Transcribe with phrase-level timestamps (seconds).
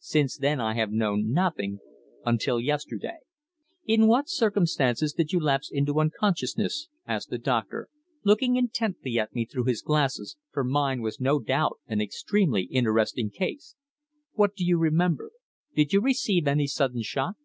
[0.00, 1.78] Since then I have known nothing
[2.24, 3.18] until yesterday."
[3.84, 7.88] "In what circumstances did you lapse into unconsciousness?" asked the doctor,
[8.24, 13.30] looking intently at me through his glasses, for mine was no doubt an extremely interesting
[13.30, 13.76] case.
[14.32, 15.30] "What do you remember?
[15.76, 17.36] Did you receive any sudden shock?"